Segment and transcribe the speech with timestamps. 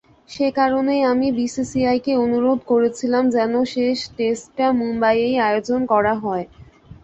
[0.29, 6.45] সেকারণেই আমি বিসিসিআইকে অনুরোধ করেছিলাম যেন শেষ টেস্টটা মুম্বাইয়েই আয়োজন করা হয়।